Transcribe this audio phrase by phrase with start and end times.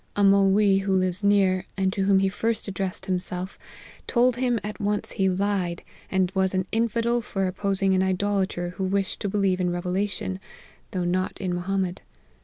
[0.15, 3.59] A Molwee, who lives near, and to whom he first addressed himself,
[4.07, 8.83] told him at once he lied, and was an infidel for opposing an idolater who
[8.83, 10.39] wished to believe in revelation,
[10.89, 12.01] though not in Mohammed.